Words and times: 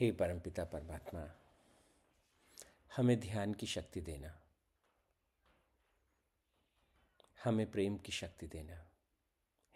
हे 0.00 0.12
परमपिता 0.12 0.64
परमात्मा, 0.64 1.30
हमें 2.96 3.20
ध्यान 3.20 3.54
की 3.54 3.66
शक्ति 3.66 4.00
देना। 4.00 4.42
हमें 7.44 7.70
प्रेम 7.70 7.96
की 7.96 8.12
शक्ति 8.12 8.46
देना। 8.46 8.90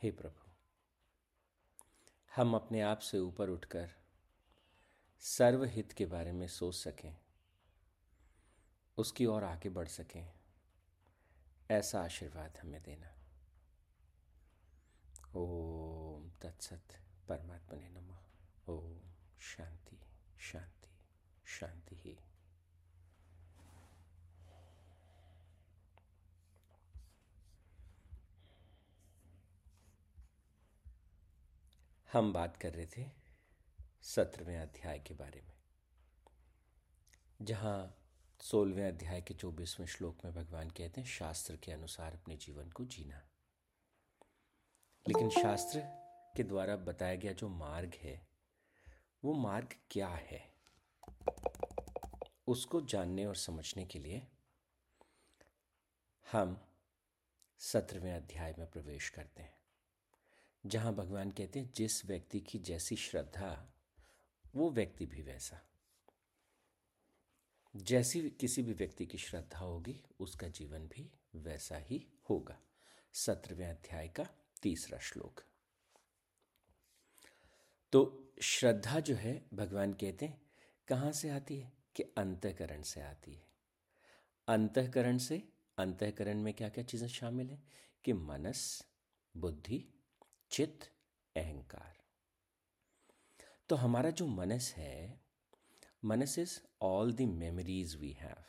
हे 0.03 0.11
प्रभु, 0.11 0.51
हम 2.37 2.55
अपने 2.55 2.81
आप 2.81 2.99
से 2.99 3.19
ऊपर 3.19 3.49
उठकर 3.49 3.91
सर्वहित 5.21 5.93
के 5.93 6.07
बारे 6.07 6.33
में 6.33 6.49
सोच 6.49 6.75
सकें, 6.75 7.17
उसकी 8.97 9.27
ओर 9.27 9.45
आगे 9.45 9.69
बढ़ 9.69 9.89
सकें, 9.89 10.33
ऐसा 11.71 12.03
आशीर्वाद 12.03 12.59
हमें 12.59 12.83
देना। 12.83 13.15
ओम 15.35 16.31
तत्सत 16.31 17.01
परमात्मा 17.29 17.79
ने 17.79 17.89
नमः। 17.89 18.19
ओम 18.69 19.01
शांति। 19.41 20.00
शांति 20.41 20.89
शांति 21.47 21.97
ही। 21.97 22.17
हम 32.13 32.33
बात 32.33 32.57
कर 32.57 32.73
रहे 32.73 32.87
थे 32.87 33.11
सत्रहवें 34.03 34.59
अध्याय 34.59 34.99
के 34.99 35.15
बारे 35.15 35.41
में, 35.41 35.53
जहाँ 37.43 37.97
सोलहवें 38.41 38.89
अध्याय 38.89 39.21
के 39.21 39.35
चौबीसवें 39.35 39.87
श्लोक 39.87 40.25
में 40.25 40.35
भगवान 40.35 40.71
कहते 40.71 41.01
हैं, 41.01 41.09
शास्त्र 41.09 41.57
के 41.57 41.73
अनुसार 41.73 42.13
अपने 42.13 42.37
जीवन 42.37 42.71
को 42.71 42.85
जीना। 42.85 43.21
लेकिन 45.07 45.31
शास्त्र 45.31 45.81
के 46.37 46.43
द्वारा 46.43 46.77
बताया 46.77 47.15
गया 47.15 47.33
जो 47.33 47.49
मार्ग 47.49 47.95
है 47.95 48.30
वो 49.25 49.33
मार्ग 49.33 49.75
क्या 49.91 50.09
है? 50.09 50.55
उसको 52.47 52.81
जानने 52.81 53.27
और 53.27 53.37
समझने 53.37 53.85
के 53.85 53.99
लिए 53.99 54.27
हम 56.33 56.67
सत्रहवें 57.59 58.13
अध्याय 58.13 58.55
में 58.59 58.71
प्रवेश 58.71 59.09
करते 59.09 59.43
हैं, 59.43 59.59
जहाँ 60.67 60.95
भगवान 60.95 61.31
कहते 61.31 61.61
हैं, 61.61 61.73
जिस 61.77 62.07
व्यक्ति 62.07 62.41
की 62.41 62.59
जैसी 62.59 62.97
श्रद्धा, 62.97 63.73
वो 64.55 64.71
व्यक्ति 64.71 65.07
भी 65.07 65.23
वैसा। 65.23 65.61
जैसी 67.77 68.31
किसी 68.31 68.63
भी 68.63 68.73
व्यक्ति 68.73 69.07
की 69.07 69.19
श्रद्धा 69.19 69.59
होगी, 69.59 70.05
उसका 70.21 70.49
जीवन 70.49 70.89
भी 70.89 71.13
वैसा 71.35 71.77
ही 71.77 72.07
होगा। 72.31 72.59
सत्रहवें 73.13 73.69
अध्याय 73.69 74.09
का 74.09 74.29
तीसरा 74.63 74.99
श्लोक। 74.99 75.50
तो 77.93 78.33
श्रद्धा 78.43 79.01
जो 79.01 79.15
है, 79.15 79.47
भगवान 79.55 79.93
कहते 79.93 80.27
हैं, 80.27 80.43
कहाँ 80.89 81.13
से 81.13 81.31
आती 81.31 81.59
है? 81.59 81.73
कि 81.97 82.03
अंतकरण 82.03 82.83
से 82.83 83.01
आती 83.01 83.35
है। 83.35 83.47
अंतकरण 84.49 85.19
से, 85.19 85.49
अंतकरण 85.79 86.39
में 86.39 86.55
क्या 86.55 86.69
क्या 86.69 86.85
चीज़ें 86.85 87.09
शामिल 87.09 87.51
हैं? 87.51 87.69
कि 88.05 88.13
मनस, 88.13 88.87
बुद्धि, 89.37 89.89
चित्त, 90.51 90.93
अहंकार। 91.37 91.97
तो 93.69 93.77
हमारा 93.77 94.11
जो 94.11 94.27
मनस 94.27 94.75
है, 94.77 95.21
मनस 96.05 96.39
is 96.39 96.61
all 96.83 97.13
the 97.13 97.21
memories 97.21 97.97
we 97.97 98.13
have. 98.13 98.45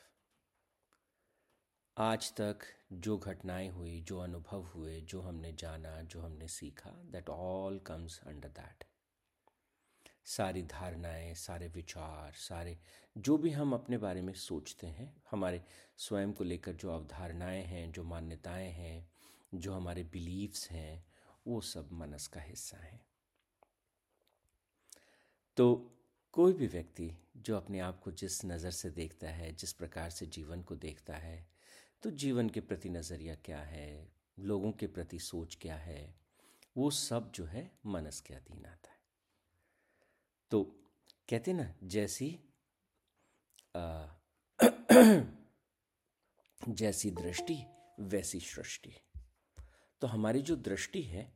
आज 1.97 2.34
तक 2.34 2.59
जो 2.94 3.17
घटनाएँ 3.17 3.69
हुई, 3.69 4.02
जो 4.02 4.19
अनुभव 4.19 4.62
हुए, 4.62 5.02
जो 5.02 5.22
हमने 5.22 5.53
जाना, 5.53 6.02
जो 6.02 6.22
हमने 6.22 6.47
सीखा, 6.47 6.89
that 6.89 7.30
all 7.30 7.80
comes 7.80 8.19
under 8.19 8.50
that. 8.50 8.91
सारी 10.25 10.61
धारणाएँ, 10.64 11.33
सारे 11.36 11.67
विचार, 11.67 12.33
सारे 12.38 12.77
जो 13.16 13.38
भी 13.38 13.52
हम 13.52 13.73
अपने 13.73 13.97
बारे 13.97 14.22
में 14.22 14.33
सोचते 14.33 14.88
हैं, 14.88 15.13
हमारे 15.31 15.63
स्वयं 15.97 16.33
को 16.33 16.44
लेकर 16.44 16.73
जो 16.73 16.91
अवधारणाएँ 16.91 17.63
हैं, 17.63 17.91
जो 17.91 18.03
मान्यताएँ 18.03 18.72
हैं, 18.72 19.09
जो 19.51 19.73
हमारे 19.73 20.03
बिलीव्स 20.03 20.69
हैं, 20.72 21.03
वो 21.47 21.62
सब 21.62 21.90
मनस 21.94 22.28
का 22.28 22.41
हिस्सा 22.41 22.78
हैं। 22.78 23.00
तो 25.57 25.97
कोई 26.34 26.53
भी 26.53 26.67
व्यक्ति 26.67 27.12
जो 27.38 27.56
अपने 27.57 27.79
आप 27.79 28.00
को 28.00 28.12
जिस 28.12 28.44
नज़र 28.46 28.72
से 28.72 28.90
देखता 28.90 29.29
है, 29.29 29.51
जिस 29.51 29.73
प्रकार 29.73 30.09
से 30.09 30.25
जीवन 30.25 30.62
को 30.62 30.75
देखता 30.75 31.16
है 31.16 31.46
तो 32.03 32.12
जीवन 32.12 32.50
के 32.50 32.62
प्रति 32.62 32.90
नज़रिया 32.90 33.35
क्या 33.35 33.59
है, 33.59 34.07
लोगों 34.40 34.72
के 34.72 34.88
प्रति 34.88 35.19
सोच 35.19 35.57
क्या 35.62 35.75
है, 35.75 36.13
वो 36.78 36.90
सब 36.91 37.31
जो 37.31 37.46
है, 37.46 37.69
मनस 37.85 38.19
के 38.19 38.34
अधीन 38.34 38.66
आता 38.66 38.91
है। 38.91 39.00
तो 40.51 40.84
कहते 41.29 41.53
ना 41.53 41.75
जैसी 41.84 42.39
आ, 43.75 44.07
जैसी 46.69 47.12
दृष्टि 47.12 47.66
वैसी 48.00 48.39
सृष्टि। 48.39 48.94
तो 50.01 50.07
हमारी 50.07 50.41
जो 50.41 50.56
दृष्टि 50.56 51.01
है 51.01 51.34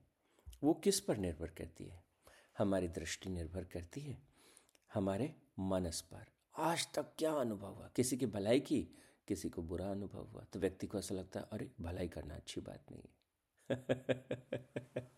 वो 0.64 0.74
किस 0.74 1.00
पर 1.00 1.18
निर्भर 1.18 1.48
करती 1.48 1.86
है? 1.86 2.04
हमारी 2.58 2.88
दृष्टि 2.88 3.30
निर्भर 3.30 3.64
करती 3.64 4.02
है 4.02 4.28
हमारे 4.94 5.36
मनस 5.60 6.02
पर। 6.02 6.26
आज 6.58 6.94
तक 6.94 7.06
क्या 7.18 7.32
अनुभव 7.32 7.68
हुआ? 7.68 7.92
किसी 7.96 8.18
की 8.18 8.26
भलाई 8.26 8.60
की 8.60 8.88
किसी 9.28 9.50
को 9.50 9.62
बुरा 9.62 9.92
अनुभव 9.92 10.24
हुआ? 10.24 10.44
तो 10.44 10.60
व्यक्ति 10.60 10.88
को 10.88 11.00
ऐसा 11.00 11.16
लगता 11.16 11.40
है 11.40 11.48
अरे 11.52 11.72
भलाई 11.82 12.08
करना 12.08 12.36
अच्छी 12.36 12.62
बात 12.62 12.86
नहीं 12.92 13.02
है। 13.02 13.26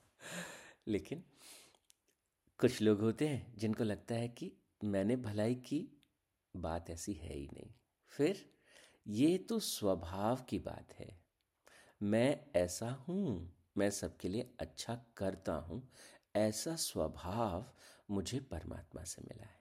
लेकिन 0.87 1.23
कुछ 2.59 2.81
लोग 2.81 3.01
होते 3.01 3.27
हैं 3.27 3.55
जिनको 3.57 3.83
लगता 3.83 4.15
है 4.15 4.27
कि 4.27 4.51
मैंने 4.83 5.15
भलाई 5.15 5.55
की 5.55 6.03
बात 6.55 6.89
ऐसी 6.89 7.13
है 7.13 7.33
ही 7.33 7.49
नहीं। 7.53 7.73
फिर, 8.07 8.53
ये 9.07 9.37
तो 9.37 9.59
स्वभाव 9.59 10.45
की 10.49 10.59
बात 10.59 10.93
है। 10.99 11.19
मैं 12.03 12.45
ऐसा 12.55 12.89
हूँ, 12.89 13.55
मैं 13.77 13.89
सबके 13.89 14.27
लिए 14.27 14.55
अच्छा 14.59 15.05
करता 15.17 15.53
हूँ, 15.53 15.91
ऐसा 16.35 16.75
स्वभाव 16.75 17.73
मुझे 18.09 18.39
परमात्मा 18.39 19.03
से 19.03 19.21
मिला 19.21 19.45
है। 19.45 19.59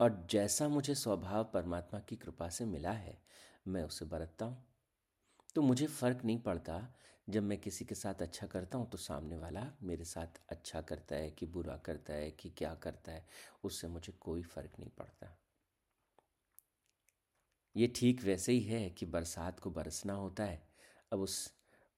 और 0.00 0.26
जैसा 0.30 0.68
मुझे 0.68 0.94
स्वभाव 0.94 1.44
परमात्मा 1.44 2.00
की 2.00 2.16
कृपा 2.16 2.48
से 2.48 2.64
मिला 2.64 2.92
है, 2.92 3.22
मैं 3.68 3.82
उसे 3.82 4.04
बरतता 4.04 4.44
हूँ। 4.44 4.66
तो 5.54 5.62
मुझे 5.62 5.86
फ़र्क 5.86 6.24
नहीं 6.24 6.38
पड़ता 6.38 6.94
जब 7.28 7.42
मैं 7.42 7.58
किसी 7.58 7.84
के 7.84 7.94
साथ 7.94 8.14
अच्छा 8.14 8.46
करता 8.46 8.78
हूँ 8.78 8.90
तो 8.90 8.98
सामने 8.98 9.36
वाला 9.36 9.72
मेरे 9.82 10.04
साथ 10.04 10.26
अच्छा 10.48 10.80
करता 10.80 11.16
है 11.16 11.30
कि 11.30 11.46
बुरा 11.46 11.76
करता 11.76 12.12
है 12.12 12.30
कि 12.30 12.50
क्या 12.50 12.74
करता 12.74 13.12
है, 13.12 13.26
उससे 13.64 13.88
मुझे 13.88 14.12
कोई 14.20 14.42
फ़र्क 14.42 14.70
नहीं 14.78 14.90
पड़ता। 14.90 15.38
ये 17.76 17.92
ठीक 17.96 18.24
वैसे 18.24 18.52
ही 18.52 18.60
है 18.60 18.90
कि 18.90 19.06
बरसात 19.06 19.60
को 19.60 19.70
बरसना 19.70 20.12
होता 20.12 20.44
है। 20.44 20.68
अब 21.12 21.20
उस, 21.20 21.52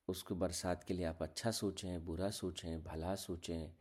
उसको 0.09 0.35
बरसात 0.35 0.85
के 0.85 0.95
लिए 0.95 1.07
आप 1.07 1.23
अच्छा 1.23 1.51
सोचें, 1.51 2.05
बुरा 2.05 2.31
सोचें, 2.31 2.85
भला 2.85 3.15
सोचें, 3.15 3.73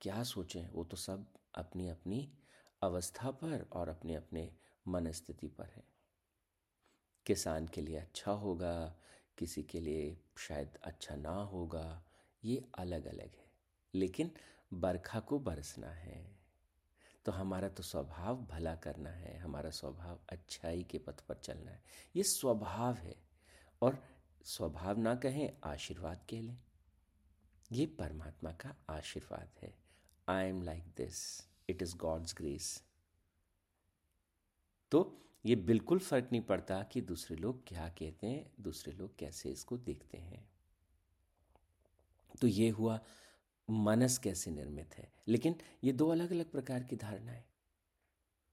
क्या 0.00 0.22
सोचें, 0.22 0.68
वो 0.68 0.84
तो 0.84 0.96
सब 0.96 1.26
अपनी 1.54 1.88
अपनी 1.88 2.32
अवस्था 2.82 3.30
पर 3.30 3.66
और 3.72 3.88
अपने 3.88 4.14
अपने 4.14 4.52
मन 4.88 5.10
स्थिति 5.10 5.48
पर 5.48 5.72
है। 5.76 5.84
किसान 7.26 7.68
के 7.68 7.80
लिए 7.80 7.96
अच्छा 7.96 8.32
होगा 8.32 8.96
किसी 9.38 9.62
के 9.62 9.80
लिए 9.80 10.16
शायद 10.38 10.78
अच्छा 10.84 11.16
ना 11.16 11.34
होगा, 11.44 12.02
ये 12.42 12.64
अलग 12.78 13.06
अलग 13.06 13.36
है। 13.36 13.46
लेकिन 13.94 14.30
बरखा 14.72 15.20
को 15.20 15.38
बरसना 15.38 15.90
है 15.90 16.26
तो 17.26 17.32
हमारा 17.32 17.68
तो 17.68 17.82
स्वभाव 17.82 18.36
भला 18.46 18.74
करना 18.76 19.10
है, 19.10 19.36
हमारा 19.38 19.70
स्वभाव 19.70 20.20
अच्छाई 20.28 20.82
के 20.82 20.98
पथ 20.98 21.20
पर 21.20 21.34
चलना 21.34 21.70
है। 21.70 21.82
ये 22.16 22.22
स्वभाव 22.22 22.94
है, 22.94 23.14
और 23.82 23.98
स्वभाव 24.44 24.98
ना 24.98 25.14
कहें, 25.14 25.50
आशीर्वाद 25.64 26.24
के 26.28 26.40
लें। 26.40 26.56
ये 27.72 27.86
परमात्मा 27.98 28.52
का 28.52 28.74
आशीर्वाद 28.90 29.60
है। 29.62 29.74
I 30.28 30.46
am 30.46 30.62
like 30.62 30.84
this 30.96 31.20
it 31.68 31.82
is 31.82 31.96
God's 31.96 32.34
grace 32.34 32.82
तो 34.92 35.02
ये 35.46 35.56
बिल्कुल 35.56 35.98
फ़र्क 35.98 36.28
नहीं 36.32 36.42
पड़ता 36.42 36.82
कि 36.82 37.00
दूसरे 37.00 37.36
लोग 37.36 37.68
क्या 37.68 37.88
कहते 37.88 38.26
हैं, 38.26 38.52
दूसरे 38.60 38.92
लोग 38.92 39.18
कैसे 39.18 39.50
इसको 39.50 39.76
देखते 39.78 40.18
हैं। 40.18 40.50
तो 42.40 42.46
ये 42.46 42.68
हुआ, 42.68 43.00
मनस 43.70 44.18
कैसे 44.18 44.50
निर्मित 44.50 44.94
है? 44.94 45.12
लेकिन 45.28 45.56
ये 45.84 45.92
दो 45.92 46.08
अलग 46.08 46.30
अलग 46.30 46.50
प्रकार 46.50 46.82
की 46.82 46.96
धारणाएँ 46.96 47.44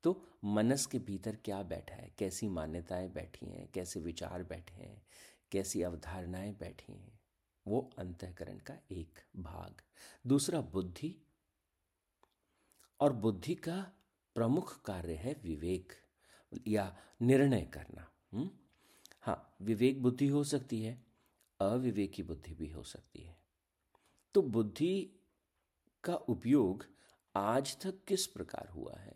तो 0.03 0.27
मनस 0.43 0.85
के 0.85 0.99
भीतर 0.99 1.35
क्या 1.35 1.63
बैठा 1.63 1.95
है? 1.95 2.13
कैसी 2.17 2.47
मान्यताएँ 2.47 3.09
बैठी 3.09 3.45
हैं? 3.45 3.71
कैसे 3.71 3.99
विचार 3.99 4.43
बैठे 4.43 4.75
हैं? 4.75 5.05
कैसी 5.51 5.81
अवधारणाएँ 5.81 6.53
बैठी 6.53 6.93
हैं? 6.93 7.19
वो 7.67 7.89
अंतकरण 7.99 8.57
का 8.57 8.73
एक 8.91 9.19
भाग। 9.35 9.81
दूसरा, 10.27 10.61
बुद्धि। 10.61 11.21
और 12.99 13.13
बुद्धि 13.13 13.55
का 13.55 13.91
प्रमुख 14.35 14.81
कार्य 14.81 15.13
है 15.13 15.35
विवेक। 15.43 15.93
या 16.67 16.97
निर्णय 17.21 17.61
करना 17.61 18.07
हुँ? 18.33 18.49
हाँ 19.21 19.57
विवेक 19.61 20.01
बुद्धि 20.01 20.27
हो 20.27 20.43
सकती 20.43 20.81
है, 20.81 21.05
अविवेकी 21.59 22.23
बुद्धि 22.23 22.53
भी 22.53 22.69
हो 22.69 22.83
सकती 22.83 23.21
है। 23.21 23.37
तो 24.35 24.41
बुद्धि 24.41 25.21
का 26.03 26.15
उपयोग 26.15 26.85
आज 27.35 27.77
तक 27.81 28.03
किस 28.07 28.27
प्रकार 28.27 28.69
हुआ 28.69 28.95
है? 28.97 29.15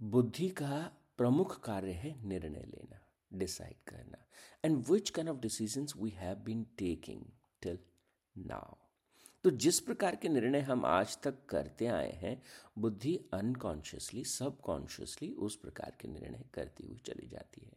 बुद्धि 0.00 0.48
का 0.48 0.90
प्रमुख 1.18 1.60
कार्य 1.64 1.92
है 1.92 2.28
निर्णय 2.28 2.64
लेना 2.66 3.00
डिसाइड 3.32 3.76
करना 3.86 4.24
and 4.64 4.84
which 4.90 5.10
kind 5.10 5.30
of 5.30 5.38
decisions 5.38 5.94
we 5.96 6.10
have 6.10 6.36
been 6.36 6.66
taking 6.78 7.24
till 7.62 7.78
now 8.38 8.74
तो 9.44 9.50
जिस 9.50 9.80
प्रकार 9.80 10.16
के 10.16 10.28
निर्णय 10.28 10.60
हम 10.60 10.84
आज 10.84 11.18
तक 11.22 11.46
करते 11.46 11.86
आए 11.86 12.12
हैं, 12.12 12.42
बुद्धि 12.78 13.20
अनकॉन्शियसली 13.32 14.24
सबकॉन्शियसली 14.24 15.32
उस 15.32 15.56
प्रकार 15.56 15.96
के 16.00 16.08
निर्णय 16.08 16.44
करती 16.54 16.86
हुई 16.86 16.98
चली 16.98 17.28
जाती 17.28 17.60
है। 17.60 17.72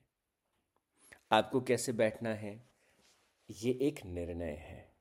आपको 1.32 1.62
कैसे 1.62 1.92
बैठना 1.92 2.30
है? 2.30 2.70
ये 3.50 3.72
एक 3.72 4.06
निर्णय 4.06 4.52
है। 4.52 4.96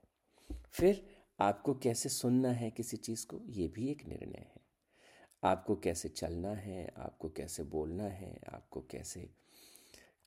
फिर 0.73 1.17
आपको 1.41 1.75
कैसे 1.75 2.09
सुनना 2.09 2.49
है 2.49 2.71
किसी 2.71 2.97
चीज़ 2.97 3.27
को? 3.27 3.43
ये 3.47 3.69
भी 3.69 3.91
एक 3.91 4.05
निर्णय 4.05 4.39
है। 4.39 4.61
आपको 5.45 5.77
कैसे 5.77 6.09
चलना 6.09 6.55
है? 6.55 6.95
आपको 6.97 7.29
कैसे 7.29 7.63
बोलना 7.63 8.05
है? 8.05 8.41
आपको 8.53 8.81
कैसे 8.81 9.31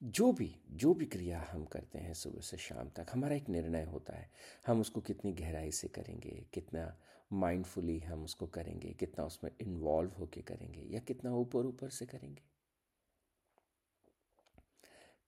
जो 0.01 0.31
भी 0.31 0.55
जो 0.71 0.93
भी 0.93 1.05
क्रिया 1.05 1.47
हम 1.51 1.65
करते 1.65 1.99
हैं 1.99 2.13
सुबह 2.13 2.41
से 2.41 2.57
शाम 2.57 2.89
तक, 2.89 3.05
हमारा 3.11 3.35
एक 3.35 3.49
निर्णय 3.49 3.83
होता 3.83 4.13
है। 4.13 4.29
हम 4.67 4.81
उसको 4.81 5.01
कितनी 5.01 5.33
गहराई 5.33 5.71
से 5.71 5.87
करेंगे, 5.87 6.45
कितना 6.53 6.97
माइंडफुली 7.33 7.99
हम 7.99 8.23
उसको 8.23 8.47
करेंगे, 8.47 8.93
कितना 8.93 9.25
उसमें 9.25 9.51
इन्वॉल्व 9.61 10.11
होके 10.19 10.41
करेंगे, 10.41 10.81
या 10.81 10.99
कितना 10.99 11.31
ऊपर 11.31 11.65
ऊपर 11.65 11.89
से 11.89 12.05
करेंगे। 12.05 12.43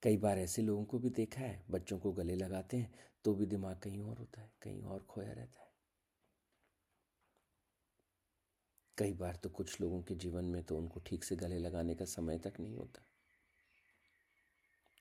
कई 0.04 0.18
बार 0.18 0.40
ऐसे 0.40 0.62
लोगों 0.62 0.86
को 0.86 1.00
भी 1.00 1.10
देखा 1.10 1.42
है, 1.42 1.64
बच्चों 1.72 2.00
को 2.00 2.12
गले 2.12 2.36
लगाते 2.36 2.78
हैं 2.78 2.94
तो 3.24 3.34
भी 3.34 3.46
दिमाग 3.46 3.78
कहीं 3.78 4.02
और 4.02 4.18
होता 4.18 4.42
है, 4.42 4.52
कहीं 4.62 4.84
और 4.84 5.06
खोया 5.10 5.32
रहता 5.32 5.62
है। 5.62 5.68
कई 8.98 9.14
बार 9.14 9.36
तो 9.36 9.50
कुछ 9.50 9.82
लोगों 9.82 10.02
के 10.02 10.16
जीवन 10.16 10.46
में 10.46 10.64
तो 10.64 10.78
उनको 10.78 11.00
ठीक 11.00 11.24
से 11.24 11.36
गले 11.36 11.58
लगाने 11.60 11.96
का 11.96 12.06
समय 12.06 12.38
तक 12.38 12.60
नहीं 12.60 12.76
होता। 12.76 13.09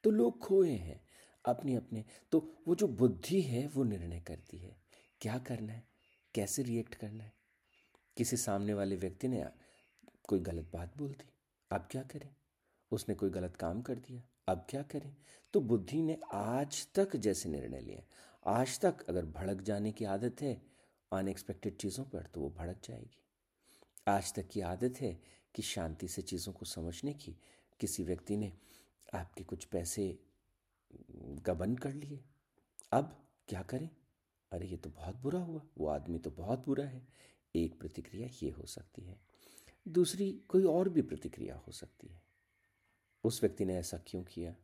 तो 0.08 0.12
लोग 0.12 0.38
खोए 0.38 0.70
हैं 0.70 1.00
अपने 1.44 1.74
अपने 1.74 2.04
तो 2.32 2.38
वो 2.68 2.74
जो 2.74 2.86
बुद्धि 2.88 3.40
है, 3.40 3.66
वो 3.66 3.84
निर्णय 3.84 4.20
करती 4.20 4.58
है। 4.58 4.76
क्या 5.20 5.38
करना 5.38 5.72
है? 5.72 5.88
कैसे 6.34 6.62
रिएक्ट 6.62 6.94
करना 6.94 7.24
है? 7.24 7.32
किसी 8.16 8.36
सामने 8.36 8.74
वाले 8.74 8.96
व्यक्ति 8.96 9.28
ने, 9.28 9.44
कोई 10.28 10.40
गलत 10.40 10.70
बात 10.72 10.96
बोल 10.98 11.12
दी, 11.12 11.30
अब 11.70 11.88
क्या 11.90 12.02
करें? 12.02 12.34
उसने 12.90 13.14
कोई 13.14 13.30
गलत 13.30 13.56
काम 13.56 13.82
कर 13.82 13.94
दिया, 13.94 14.22
अब 14.48 14.66
क्या 14.70 14.82
करें? 14.82 15.16
तो 15.52 15.60
बुद्धि 15.60 16.02
ने 16.02 16.18
आज 16.32 16.88
तक 16.94 17.16
जैसे 17.16 17.48
निर्णय 17.48 17.80
लिए। 17.80 18.02
आज 18.46 18.80
तक 18.80 19.04
अगर 19.08 19.24
भड़क 19.24 19.60
जाने 19.60 19.92
की 19.92 20.04
आदत 20.04 20.42
है 20.42 20.62
अनएक्सपेक्टेड 21.12 21.76
चीज़ों 21.76 22.04
पर 22.04 22.22
तो 22.22 22.40
वो 22.40 22.50
भड़क 22.50 22.80
जाएगी। 22.84 23.20
आज 24.08 24.34
तक 24.34 24.48
की 24.48 24.60
आदत 24.60 25.00
है 25.00 25.20
कि 25.54 25.62
शांति 25.62 26.08
से 26.08 26.22
चीज़ों 26.22 26.52
को 26.52 26.66
समझने 26.66 27.12
की 27.12 27.36
किसी 27.80 28.02
व्यक्ति 28.02 28.36
ने 28.36 28.52
आपके 29.14 29.44
कुछ 29.44 29.64
पैसे 29.64 30.18
गबन 31.16 31.76
कर 31.76 31.92
लिए। 31.92 32.24
अब 32.92 33.28
क्या 33.48 33.62
करें? 33.62 33.90
अरे, 34.52 34.66
ये 34.66 34.76
तो 34.76 34.90
बहुत 34.90 35.16
बुरा 35.16 35.40
हुआ। 35.40 35.62
वो 35.78 35.86
आदमी 35.86 36.18
तो 36.18 36.30
बहुत 36.30 36.66
बुरा 36.66 36.84
है। 36.84 37.08
एक 37.56 37.80
प्रतिक्रिया 37.80 38.28
ये 38.42 38.50
हो 38.50 38.66
सकती 38.66 39.02
है। 39.02 39.20
दूसरी, 39.88 40.32
कोई 40.48 40.64
और 40.64 40.88
भी 40.88 41.02
प्रतिक्रिया 41.02 41.56
हो 41.56 41.72
सकती 41.72 42.06
है। 42.06 42.22
उस 43.24 43.42
व्यक्ति 43.42 43.64
ने 43.64 43.76
ऐसा 43.76 43.98
क्यों 44.06 44.24
किया? 44.24 44.56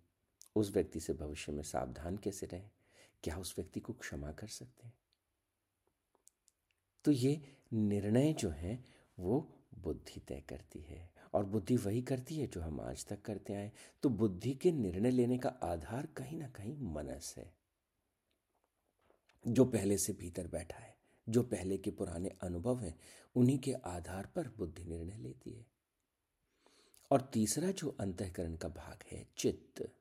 उस 0.56 0.70
व्यक्ति 0.70 1.00
से 1.00 1.12
भविष्य 1.12 1.52
में 1.52 1.62
सावधान 1.62 2.16
कैसे 2.16 2.46
रहे? 2.46 2.68
क्या 3.22 3.38
उस 3.38 3.54
व्यक्ति 3.58 3.80
को 3.80 3.92
क्षमा 3.92 4.32
कर 4.32 4.48
सकते 4.48 4.86
हैं? 4.86 4.94
तो 7.04 7.10
ये 7.10 7.56
निर्णय 7.72 8.32
जो 8.32 8.50
है, 8.50 8.84
वो 9.18 9.52
बुद्धि 9.78 10.20
तय 10.20 10.40
करती 10.40 10.78
है। 10.78 11.13
और 11.34 11.44
बुद्धि 11.44 11.76
वही 11.76 12.02
करती 12.02 12.36
है 12.36 12.46
जो 12.46 12.60
हम 12.60 12.80
आज 12.80 13.06
तक 13.06 13.22
करते 13.22 13.54
आए। 13.54 13.72
तो 14.02 14.08
बुद्धि 14.08 14.54
के 14.54 14.72
निर्णय 14.72 15.10
लेने 15.10 15.38
का 15.38 15.48
आधार 15.48 16.06
कहीं 16.06 16.38
ना 16.38 16.48
कहीं 16.48 16.76
मनस 16.78 17.34
है। 17.36 17.54
जो 19.46 19.64
पहले 19.64 19.98
से 19.98 20.12
भीतर 20.12 20.46
बैठा 20.46 20.78
है, 20.78 20.98
जो 21.28 21.42
पहले 21.42 21.78
के 21.78 21.90
पुराने 21.90 22.28
अनुभव 22.28 22.80
हैं, 22.80 23.00
उन्हीं 23.36 23.58
के 23.58 23.72
आधार 23.72 24.26
पर 24.26 24.48
बुद्धि 24.48 24.84
निर्णय 24.84 25.16
लेती 25.16 25.50
है। 25.50 25.66
और 27.10 27.20
तीसरा 27.22 27.70
जो 27.70 27.96
अंतकरण 28.00 28.56
का 28.56 28.68
भाग 28.68 29.04
है, 29.12 29.28
चित्त। 29.38 29.94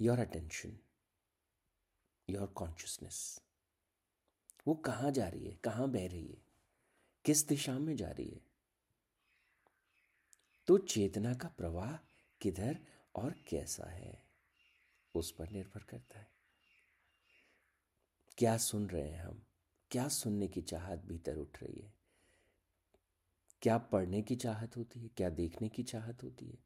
योर 0.00 0.18
अटेंशन 0.18 0.78
योर 2.30 2.46
कॉन्शियसनेस 2.46 3.40
वो 4.66 4.74
कहाँ 4.74 5.10
जा 5.10 5.28
रही 5.28 5.46
है, 5.46 5.54
कहाँ 5.54 5.90
बह 5.90 6.08
रही 6.08 6.26
है? 6.26 6.42
किस 7.24 7.48
दिशा 7.48 7.78
में 7.78 7.96
जा 7.96 8.10
रही 8.10 8.28
है? 8.28 8.43
तो 10.66 10.78
चेतना 10.78 11.34
का 11.34 11.48
प्रवाह 11.48 11.96
किधर 12.40 12.78
और 13.14 13.34
कैसा 13.48 13.90
है? 13.90 14.22
उस 15.14 15.30
पर 15.30 15.50
निर्भर 15.50 15.82
करता 15.82 16.18
है। 16.18 16.32
क्या 18.38 18.56
सुन 18.56 18.90
रहे 18.90 19.08
हैं 19.08 19.24
हम? 19.24 19.46
क्या 19.90 20.08
सुनने 20.08 20.48
की 20.48 20.62
चाहत 20.62 20.98
भीतर 20.98 21.36
उठ 21.36 21.62
रही 21.62 21.80
है? 21.80 21.94
क्या 23.62 23.78
पढ़ने 23.78 24.22
की 24.22 24.36
चाहत 24.36 24.76
होती 24.76 25.00
है? 25.00 25.08
क्या 25.08 25.30
देखने 25.30 25.68
की 25.68 25.82
चाहत 25.82 26.22
होती 26.22 26.46
है? 26.46 26.58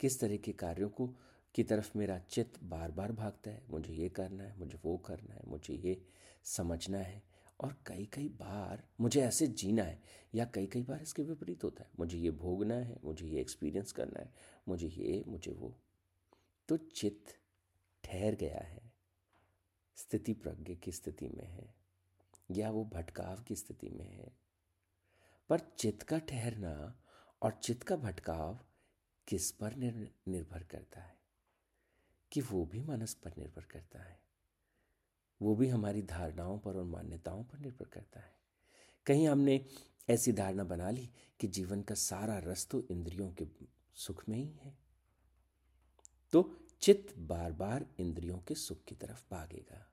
किस 0.00 0.20
तरह 0.20 0.36
के 0.36 0.52
कार्यों 0.52 0.88
को 0.88 1.06
की 1.54 1.64
तरफ़ 1.64 1.98
मेरा 1.98 2.18
चित्त 2.18 2.62
बार 2.62 2.90
बार 2.90 3.12
भागता 3.12 3.50
है? 3.50 3.64
मुझे 3.70 3.94
ये 3.94 4.08
करना 4.08 4.44
है, 4.44 4.58
मुझे 4.58 4.78
वो 4.84 4.96
करना 4.98 5.34
है, 5.34 5.42
मुझे 5.46 5.74
ये 5.74 6.06
समझना 6.44 6.98
है। 6.98 7.35
और 7.60 7.82
कई 7.86 8.06
कई 8.06 8.28
बार 8.28 8.88
मुझे 9.00 9.22
ऐसे 9.22 9.46
जीना 9.46 9.82
है, 9.82 10.02
या 10.34 10.44
कई 10.44 10.66
कई 10.66 10.82
बार 10.82 11.02
इसके 11.02 11.22
विपरीत 11.22 11.64
होता 11.64 11.82
है। 11.82 11.90
मुझे 11.98 12.18
ये 12.18 12.30
भोगना 12.30 12.74
है, 12.74 12.98
मुझे 13.04 13.26
ये 13.26 13.40
एक्सपीरियंस 13.40 13.92
करना 13.92 14.20
है, 14.20 14.34
मुझे 14.68 14.88
ये, 14.88 15.24
मुझे 15.26 15.52
वो। 15.52 15.78
तो 16.68 16.76
चित्त 16.76 17.38
ठहर 18.04 18.34
गया 18.34 18.58
है। 18.58 18.92
स्थिति 19.96 20.32
प्रज्ञ 20.32 20.74
की 20.74 20.92
स्थिति 20.92 21.28
में 21.28 21.46
है, 21.46 21.74
या 22.50 22.70
वो 22.70 22.84
भटकाव 22.84 23.42
की 23.42 23.56
स्थिति 23.56 23.88
में 23.88 24.10
है। 24.10 24.36
पर 25.48 25.60
चित्त 25.60 26.02
का 26.02 26.18
ठहरना 26.18 27.02
और 27.42 27.52
चित्त 27.52 27.82
का 27.82 27.96
भटकाव 27.96 28.60
किस 29.28 29.50
पर 29.50 29.76
निर्भर 30.28 30.62
करता 30.62 31.00
है? 31.00 31.16
कि 32.32 32.40
वो 32.40 32.66
भी 32.66 32.80
मनस 32.80 33.14
पर 33.14 33.32
निर्भर 33.38 33.64
करता 33.64 34.02
है। 34.02 34.25
वो 35.40 35.54
भी 35.56 35.68
हमारी 35.68 36.02
धारणाओं 36.02 36.58
पर 36.58 36.76
और 36.76 36.84
मान्यताओं 36.84 37.44
पर 37.44 37.58
निर्भर 37.58 37.88
करता 37.88 38.20
है। 38.20 38.34
कहीं 39.06 39.28
हमने 39.28 39.64
ऐसी 40.10 40.32
धारणा 40.32 40.64
बना 40.64 40.90
ली 40.90 41.10
कि 41.40 41.48
जीवन 41.48 41.82
का 41.82 41.94
सारा 41.94 42.38
रस 42.38 42.66
तो 42.70 42.80
इंद्रियों 42.90 43.30
के 43.32 43.46
सुख 43.94 44.22
में 44.28 44.38
ही 44.38 44.52
है 44.62 44.76
तो 46.32 46.42
चित्त 46.80 47.16
बार 47.18 47.52
बार 47.52 47.86
इंद्रियों 47.98 48.38
के 48.38 48.54
सुख 48.54 48.84
की 48.84 48.94
तरफ़ 48.94 49.22
भागेगा। 49.30 49.86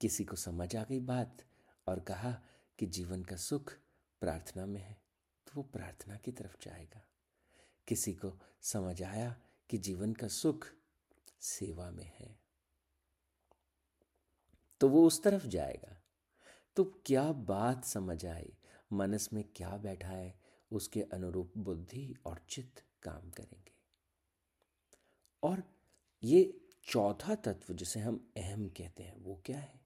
किसी 0.00 0.24
को 0.24 0.36
समझ 0.36 0.76
आ 0.76 0.84
गई 0.84 1.00
बात 1.00 1.44
और 1.86 2.00
कहा 2.00 2.32
कि 2.78 2.86
जीवन 2.86 3.22
का 3.22 3.36
सुख 3.36 3.72
प्रार्थना 4.22 4.66
में 4.66 4.80
है 4.80 4.96
तो 5.46 5.52
वो 5.56 5.62
प्रार्थना 5.62 6.16
की 6.16 6.32
तरफ़ 6.32 6.56
जाएगा। 6.62 7.02
किसी 7.88 8.12
को 8.12 8.32
समझ 8.62 9.02
आया 9.02 9.36
कि 9.70 9.78
जीवन 9.78 10.12
का 10.12 10.28
सुख 10.28 10.66
सेवा 11.40 11.90
में 11.90 12.12
है। 12.18 12.47
तो 14.80 14.88
वो 14.88 15.06
उस 15.06 15.22
तरफ़ 15.22 15.46
जाएगा। 15.46 16.02
तो 16.76 16.84
क्या 16.84 17.32
बात 17.32 17.84
समझ 17.84 18.26
आई? 18.26 18.56
मनस 18.92 19.32
में 19.32 19.44
क्या 19.56 19.76
बैठा 19.76 20.08
है? 20.08 20.40
उसके 20.72 21.02
अनुरूप 21.02 21.52
बुद्धि 21.56 22.14
और 22.26 22.46
चित्त 22.48 22.84
काम 23.02 23.30
करेंगे। 23.30 23.72
और 25.42 25.62
ये 26.22 26.60
चौथा 26.84 27.34
तत्व 27.34 27.74
जिसे 27.74 28.00
हम 28.00 28.32
अहम 28.36 28.68
कहते 28.68 29.02
हैं, 29.02 29.16
वो 29.16 29.42
क्या 29.46 29.58
है? 29.58 29.80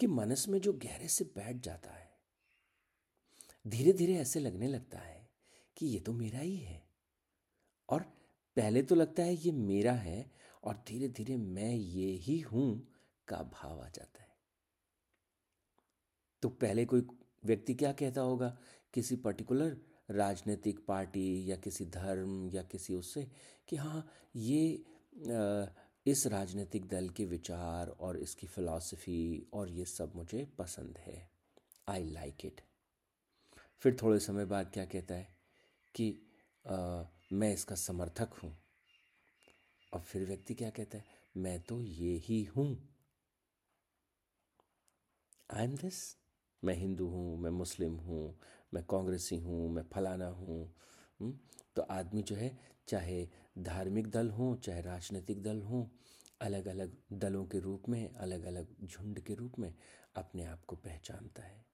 कि 0.00 0.06
मनस 0.06 0.48
में 0.48 0.60
जो 0.60 0.72
गहरे 0.72 1.08
से 1.08 1.24
बैठ 1.24 1.56
जाता 1.56 1.90
है 1.90 2.16
धीरे 3.66 3.92
धीरे 3.92 4.14
ऐसे 4.14 4.40
लगने 4.40 4.68
लगता 4.68 4.98
है 4.98 5.30
कि 5.76 5.86
ये 5.86 6.00
तो 6.00 6.12
मेरा 6.12 6.38
ही 6.38 6.56
है। 6.56 6.88
और 7.88 8.02
पहले 8.56 8.82
तो 8.82 8.94
लगता 8.94 9.22
है 9.22 9.34
ये 9.34 9.52
मेरा 9.52 9.92
है 9.92 10.30
और 10.64 10.84
धीरे 10.88 11.08
धीरे 11.08 11.36
मैं 11.36 11.72
ये 11.72 12.12
ही 12.12 12.40
हूँ 12.40 12.88
का 13.28 13.36
भाव 13.36 13.80
आ 13.80 13.88
जाता 13.88 14.22
है। 14.22 14.34
तो 16.42 16.48
पहले 16.48 16.84
कोई 16.84 17.06
व्यक्ति 17.44 17.74
क्या 17.74 17.92
कहता 17.92 18.20
होगा? 18.20 18.56
किसी 18.94 19.16
पर्टिकुलर 19.16 19.76
राजनीतिक 20.10 20.84
पार्टी 20.86 21.50
या 21.50 21.56
किसी 21.56 21.84
धर्म 21.84 22.48
या 22.48 22.62
किसी 22.62 22.94
उससे 22.94 23.30
कि 23.68 23.76
हाँ 23.76 24.10
ये 24.36 24.84
आ, 25.32 25.66
इस 26.06 26.26
राजनीतिक 26.26 26.86
दल 26.88 27.08
के 27.08 27.24
विचार 27.24 27.88
और 27.88 28.16
इसकी 28.16 28.46
फिलॉसफी 28.46 29.46
और 29.52 29.68
ये 29.68 29.84
सब 29.84 30.12
मुझे 30.16 30.46
पसंद 30.58 30.98
है। 30.98 31.30
आई 31.88 32.04
लाइक 32.04 32.44
इट 32.44 32.60
फिर 33.80 33.96
थोड़े 34.02 34.18
समय 34.18 34.44
बाद 34.44 34.70
क्या 34.74 34.84
कहता 34.84 35.14
है 35.14 35.28
कि 35.94 36.30
आ, 36.70 37.02
मैं 37.32 37.52
इसका 37.52 37.74
समर्थक 37.74 38.34
हूँ। 38.34 38.56
और 39.92 40.00
फिर 40.00 40.26
व्यक्ति 40.26 40.54
क्या 40.54 40.70
कहता 40.70 40.98
है? 40.98 41.04
मैं 41.36 41.60
तो 41.62 41.80
ये 41.82 42.16
ही 42.24 42.44
हूँ। 42.44 42.95
आई 45.50 45.64
एम 45.64 45.74
दिस 45.76 45.96
मैं 46.62 46.74
हिंदू 46.74 47.06
हूँ 47.08 47.38
मैं 47.40 47.50
मुस्लिम 47.50 47.94
हूँ 47.96 48.22
मैं 48.74 48.82
कांग्रेसी 48.84 49.36
हूँ 49.38 49.68
मैं 49.72 49.82
फलाना 49.92 50.26
हूँ। 50.28 50.64
हम्म, 51.20 51.32
तो 51.76 51.82
आदमी 51.82 52.22
जो 52.22 52.36
है 52.36 52.50
चाहे 52.88 53.26
धार्मिक 53.58 54.10
दल 54.10 54.30
हों 54.30 54.54
चाहे 54.56 54.80
राजनीतिक 54.82 55.42
दल 55.42 55.60
हों 55.62 55.84
अलग 56.40 56.66
अलग 56.68 56.96
दलों 57.12 57.44
के 57.44 57.58
रूप 57.58 57.88
में 57.88 58.08
अलग 58.08 58.44
अलग 58.44 58.74
झुंड 58.84 59.20
के 59.20 59.34
रूप 59.34 59.58
में 59.58 59.72
अपने 60.16 60.44
आप 60.44 60.64
को 60.66 60.76
पहचानता 60.76 61.42
है। 61.42 61.64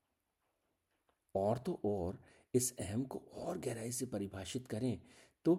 और 1.35 1.59
तो 1.59 1.81
और 1.85 2.19
इस 2.55 2.73
अहम 2.81 3.05
को 3.05 3.23
और 3.35 3.59
गहराई 3.59 3.93
से 3.93 4.07
परिभाषित 4.07 4.67
करें 4.67 4.99
तो 5.45 5.57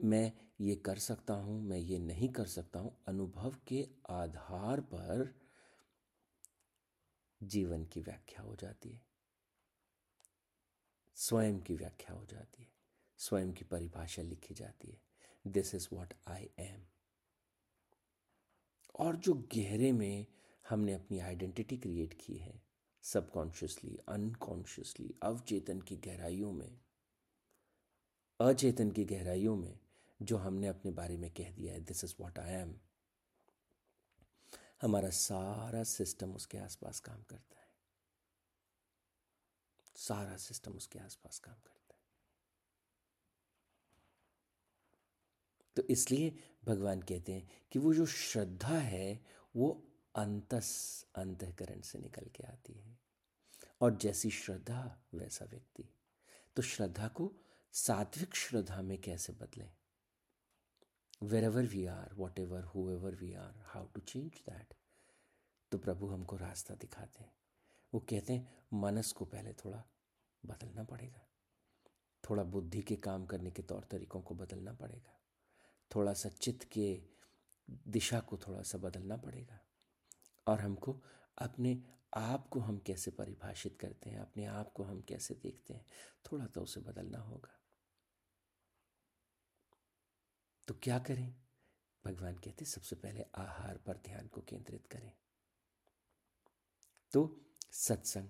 मैं 0.00 0.30
ये 0.60 0.74
कर 0.76 0.98
सकता 0.98 1.34
हूँ 1.34 1.60
मैं 1.62 1.78
ये 1.78 1.98
नहीं 1.98 2.28
कर 2.28 2.46
सकता 2.46 2.80
हूँ। 2.80 2.96
अनुभव 3.08 3.56
के 3.68 3.86
आधार 4.10 4.80
पर 4.94 5.34
जीवन 7.46 7.84
की 7.84 8.00
व्याख्या 8.00 8.42
हो 8.42 8.56
जाती 8.56 8.90
है। 8.90 9.00
स्वयं 11.16 11.60
की 11.60 11.74
व्याख्या 11.74 12.16
हो 12.16 12.24
जाती 12.26 12.62
है। 12.62 12.68
स्वयं 13.18 13.52
की 13.52 13.64
परिभाषा 13.64 14.22
लिखी 14.22 14.54
जाती 14.54 14.88
है। 14.88 15.00
This 15.46 15.74
is 15.74 15.88
what 15.92 16.14
I 16.28 16.50
am 16.58 16.86
और 18.94 19.16
जो 19.16 19.34
गहरे 19.34 19.92
में 19.92 20.26
हमने 20.68 20.92
अपनी 20.94 21.18
आइडेंटिटी 21.18 21.76
क्रिएट 21.76 22.14
की 22.20 22.36
है 22.36 22.62
सबकॉन्शियसली 23.02 23.96
अनकॉन्शियसली 24.08 25.14
अवचेतन 25.22 25.80
की 25.80 25.96
गहराइयों 25.96 26.52
में, 26.52 26.80
अचेतन 28.40 28.90
की 28.90 29.04
गहराइयों 29.04 29.56
में, 29.56 29.78
जो 30.22 30.36
हमने 30.36 30.66
अपने 30.66 30.90
बारे 30.90 31.16
में 31.16 31.30
कह 31.30 31.50
दिया 31.50 31.72
है 31.72 31.80
this 31.80 32.04
is 32.04 32.14
what 32.20 32.38
I 32.38 32.52
am 32.52 32.74
हमारा 34.82 35.10
सारा 35.10 35.84
सिस्टम 35.84 36.34
उसके 36.34 36.58
आसपास 36.58 37.00
काम 37.00 37.22
करता 37.22 37.60
है। 37.60 37.66
सारा 39.96 40.36
सिस्टम 40.36 40.72
उसके 40.72 40.98
आसपास 40.98 41.38
काम 41.38 41.54
करता 41.54 41.94
है। 41.94 42.00
तो 45.76 45.82
इसलिए 45.82 46.38
भगवान 46.64 47.02
कहते 47.02 47.32
हैं 47.32 47.66
कि 47.72 47.78
वो 47.78 47.94
जो 47.94 48.06
श्रद्धा 48.06 48.78
है, 48.78 49.26
वो 49.56 49.92
अंतस, 50.14 51.04
अंतकरण 51.14 51.80
से 51.80 51.98
निकल 51.98 52.24
के 52.24 52.42
आती 52.42 52.72
है। 52.72 52.98
और 53.80 53.96
जैसी 53.96 54.30
श्रद्धा, 54.30 55.04
वैसा 55.14 55.44
व्यक्ति। 55.44 55.88
तो 56.56 56.62
श्रद्धा 56.62 57.08
को 57.08 57.32
सात्विक 57.72 58.34
श्रद्धा 58.34 58.82
में 58.82 59.00
कैसे 59.00 59.32
बदलें? 59.32 59.76
Are 61.22 62.14
whatever 62.38 62.62
whoever 62.90 63.14
we 63.14 63.34
are 63.34 63.54
how 63.66 63.86
to 63.86 64.00
change 64.00 64.32
that 64.32 64.74
तो 65.72 65.78
प्रभु 65.78 66.06
हमको 66.06 66.36
रास्ता 66.36 66.74
दिखाते 66.74 67.24
हैं। 67.24 67.32
वो 67.94 68.00
कहते 68.00 68.32
हैं, 68.32 68.66
मनस 68.74 69.12
को 69.12 69.24
पहले 69.24 69.52
थोड़ा 69.52 69.84
बदलना 70.46 70.84
पड़ेगा। 70.84 71.28
थोड़ा 72.30 72.42
बुद्धि 72.42 72.82
के 72.82 72.96
काम 72.96 73.26
करने 73.26 73.50
के 73.50 73.62
तौर 73.62 73.84
तरीकों 73.84 74.20
को 74.20 74.34
बदलना 74.34 74.72
पड़ेगा। 74.72 75.20
थोड़ा 75.94 76.12
सा 76.12 76.28
चित्त 76.28 76.64
के 76.64 77.02
दिशा 77.88 78.20
को 78.20 78.36
थोड़ा 78.36 78.62
सा 78.62 78.78
बदलना 78.78 79.16
पड़ेगा। 79.16 79.60
और 80.46 80.60
हमको 80.60 81.02
अपने 81.38 81.82
आप 82.14 82.48
को 82.48 82.60
हम 82.60 82.78
कैसे 82.78 83.10
परिभाषित 83.10 83.78
करते 83.80 84.10
हैं, 84.10 84.18
अपने 84.18 84.46
आप 84.46 84.72
को 84.72 84.82
हम 84.82 85.00
कैसे 85.00 85.34
देखते 85.34 85.74
हैं, 85.74 85.86
थोड़ा 86.32 86.46
तो 86.46 86.62
उसे 86.62 86.80
बदलना 86.80 87.18
होगा। 87.18 87.65
तो 90.68 90.74
क्या 90.82 90.98
करें? 90.98 91.34
भगवान 92.04 92.34
कहते 92.34 92.64
सबसे 92.64 92.96
पहले 92.96 93.22
आहार 93.34 93.76
पर 93.76 93.96
ध्यान 93.96 94.26
को 94.26 94.40
केंद्रित 94.40 94.86
करें। 94.86 95.12
तो 97.12 97.40
सत्संग 97.72 98.28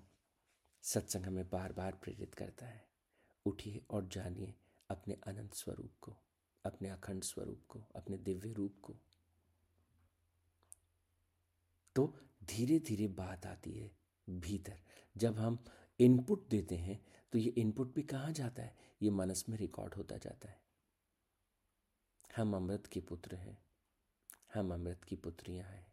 सत्संग 0.82 1.26
हमें 1.26 1.48
बार 1.50 1.72
बार 1.72 1.94
प्रेरित 1.94 2.34
करता 2.34 2.66
है। 2.66 2.88
उठिए 3.46 3.82
और 3.90 4.06
जानिए 4.06 4.54
अपने 4.90 5.14
अनंत 5.26 5.54
स्वरूप 5.54 5.92
को, 6.00 6.16
अपने 6.64 6.88
अखंड 6.88 7.22
स्वरूप 7.22 7.62
को, 7.68 7.82
अपने 7.96 8.16
दिव्य 8.18 8.52
रूप 8.52 8.76
को। 8.82 8.96
तो 11.96 12.18
धीरे 12.44 12.78
धीरे 12.78 13.06
बात 13.08 13.46
आती 13.46 13.72
है 13.72 13.90
भीतर। 14.30 14.78
जब 15.16 15.38
हम 15.38 15.64
इनपुट 16.00 16.48
देते 16.48 16.76
हैं 16.76 17.04
तो 17.32 17.38
ये 17.38 17.50
इनपुट 17.50 17.94
भी 17.94 18.02
कहाँ 18.02 18.32
जाता 18.32 18.62
है? 18.62 18.76
ये 19.02 19.10
मनस 19.10 19.48
में 19.48 19.58
रिकॉर्ड 19.58 19.94
होता 19.94 20.16
जाता 20.16 20.48
है। 20.48 20.65
हम 22.36 22.56
अमृत 22.56 22.86
के 22.86 23.00
पुत्र 23.00 23.36
हैं। 23.36 23.58
हम 24.54 24.74
अमृत 24.74 25.04
की 25.04 25.16
पुत्रियाँ 25.16 25.66
हैं। 25.68 25.86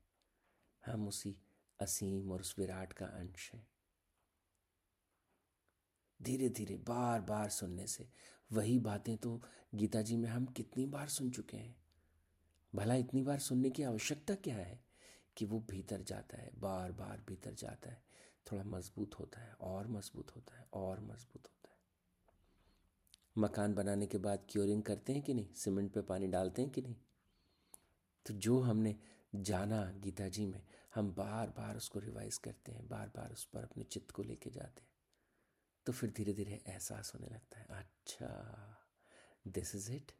हम 0.85 1.07
उसी 1.07 1.35
असीम 1.79 2.31
और 2.31 2.41
उस 2.41 2.55
विराट 2.59 2.93
का 2.93 3.05
अंश 3.05 3.51
है। 3.53 3.67
धीरे 6.21 6.49
धीरे 6.49 6.77
बार 6.77 7.21
बार 7.21 7.49
सुनने 7.49 7.87
से 7.87 8.09
वही 8.51 8.79
बातें 8.79 9.17
तो 9.17 9.41
गीता 9.75 10.01
जी 10.01 10.17
में 10.17 10.29
हम 10.29 10.45
कितनी 10.45 10.85
बार 10.85 11.07
सुन 11.07 11.31
चुके 11.31 11.57
हैं। 11.57 11.75
भला 12.75 12.95
इतनी 12.95 13.23
बार 13.23 13.39
सुनने 13.39 13.69
की 13.69 13.83
आवश्यकता 13.83 14.35
क्या 14.35 14.55
है 14.55 14.83
कि 15.37 15.45
वो 15.45 15.59
भीतर 15.59 16.01
जाता 16.01 16.37
है 16.37 16.51
बार 16.55 16.91
बार 16.91 17.23
भीतर 17.27 17.53
जाता 17.53 17.89
है। 17.89 18.03
थोड़ा 18.51 18.63
मज़बूत 18.63 19.15
होता 19.19 19.41
है, 19.41 19.53
और 19.53 19.87
मज़बूत 19.87 20.35
होता 20.35 20.57
है, 20.57 20.67
और 20.73 20.99
मज़बूत 20.99 21.37
होता 21.37 21.49
है। 21.49 21.52
मकान 23.37 23.73
बनाने 23.73 24.07
के 24.07 24.17
बाद 24.17 24.45
क्योरिंग 24.49 24.83
करते 24.83 25.13
हैं 25.13 25.21
कि 25.21 25.33
नहीं? 25.33 25.53
सीमेंट 25.53 25.91
पे 25.91 26.01
पानी 26.01 26.27
डालते 26.27 26.61
हैं 26.61 26.71
कि 26.71 26.81
नहीं? 26.81 26.95
तो 28.25 28.33
जो 28.33 28.59
हमने 28.59 28.95
जाना 29.35 29.91
गीता 29.91 30.27
जी 30.27 30.45
में, 30.45 30.63
हम 30.95 31.13
बार 31.13 31.49
बार 31.49 31.77
उसको 31.77 31.99
रिवाइज 31.99 32.37
करते 32.37 32.71
हैं 32.71 32.87
बार 32.87 33.07
बार 33.07 33.31
उस 33.31 33.45
पर 33.45 33.63
अपने 33.63 33.83
चित्त 33.83 34.11
को 34.11 34.23
लेके 34.23 34.49
जाते 34.49 34.81
हैं। 34.81 34.89
तो 35.85 35.93
फिर 35.93 36.11
धीरे 36.11 36.33
धीरे 36.33 36.63
एहसास 36.67 37.11
होने 37.15 37.27
लगता 37.27 37.59
है 37.59 37.65
अच्छा 37.69 38.77
दिस 39.47 39.75
इज़ 39.75 39.91
इट 39.91 40.11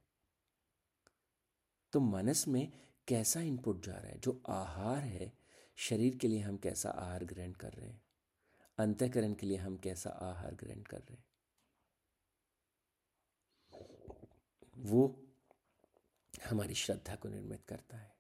तो 1.94 2.00
मनस 2.00 2.48
में 2.48 2.72
कैसा 3.08 3.42
इनपुट 3.42 3.86
जा 3.86 3.94
रहा 3.94 4.12
है? 4.12 4.20
जो 4.20 4.44
आहार 4.48 4.98
है, 4.98 5.34
शरीर 5.76 6.18
के 6.18 6.28
लिए 6.28 6.40
हम 6.40 6.58
कैसा 6.58 6.90
आहार 6.90 7.24
ग्रहण 7.26 7.52
कर 7.52 7.74
रहे 7.74 7.90
हैं? 7.90 8.02
अंतकरण 8.78 9.34
के 9.34 9.48
लिए 9.48 9.58
हम 9.58 9.78
कैसा 9.78 10.10
आहार 10.10 10.56
ग्रहण 10.56 10.82
कर 10.82 10.98
रहे 10.98 11.14
हैं? 11.14 11.26
वो 14.84 15.24
हमारी 16.46 16.76
श्रद्धा 16.76 17.16
को 17.16 17.30
निर्मित 17.30 17.64
करता 17.64 17.98
है। 17.98 18.16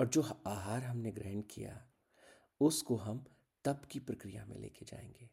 और 0.00 0.08
जो 0.08 0.22
आहार 0.46 0.82
हमने 0.82 1.12
ग्रहण 1.12 1.42
किया, 1.42 1.90
उसको 2.60 2.96
हम 2.96 3.26
तप 3.64 3.82
की 3.90 4.00
प्रक्रिया 4.00 4.44
में 4.44 4.56
लेके 4.56 4.84
जाएँगे। 4.84 5.30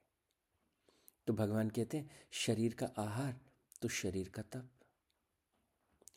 तो 1.28 1.34
भगवान 1.34 1.70
कहते 1.70 1.98
हैं, 1.98 2.28
शरीर 2.32 2.74
का 2.74 2.86
आहार 2.86 3.40
तो 3.82 3.88
शरीर 3.88 4.30
का 4.30 4.42
तप। 4.42 4.70